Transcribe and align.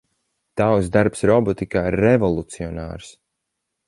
Tavs 0.59 0.87
darbs 0.95 1.21
robotikā 1.31 1.83
ir 1.91 1.97
revolucionārs. 2.05 3.13